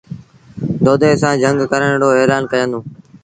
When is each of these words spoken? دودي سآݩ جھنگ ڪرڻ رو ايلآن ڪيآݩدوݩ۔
دودي 0.85 1.11
سآݩ 1.21 1.39
جھنگ 1.41 1.59
ڪرڻ 1.71 1.91
رو 2.01 2.09
ايلآن 2.17 2.43
ڪيآݩدوݩ۔ 2.51 2.83